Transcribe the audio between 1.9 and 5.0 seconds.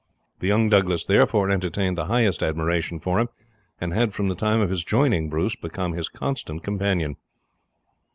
the highest admiration for him, and had from the time of his